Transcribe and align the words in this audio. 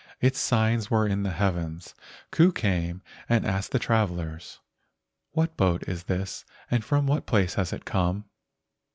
Its 0.19 0.39
signs 0.39 0.89
were 0.89 1.05
in 1.07 1.21
the 1.21 1.29
heavens. 1.29 1.93
Ku 2.31 2.51
came 2.51 3.03
and 3.29 3.45
asked 3.45 3.69
the 3.71 3.77
travellers," 3.77 4.59
What 5.33 5.55
boat 5.55 5.87
is 5.87 6.05
this, 6.05 6.43
and 6.71 6.83
from 6.83 7.05
what 7.05 7.27
place 7.27 7.53
has 7.53 7.71
it 7.71 7.85
come?" 7.85 8.25